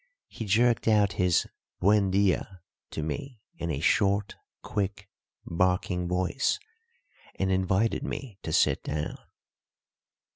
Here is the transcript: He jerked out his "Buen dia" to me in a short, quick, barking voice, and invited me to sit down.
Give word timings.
He 0.29 0.45
jerked 0.45 0.87
out 0.87 1.13
his 1.21 1.45
"Buen 1.79 2.09
dia" 2.09 2.61
to 2.89 3.03
me 3.03 3.39
in 3.59 3.69
a 3.69 3.79
short, 3.79 4.33
quick, 4.63 5.07
barking 5.45 6.07
voice, 6.07 6.57
and 7.35 7.51
invited 7.51 8.01
me 8.03 8.39
to 8.41 8.51
sit 8.51 8.81
down. 8.83 9.15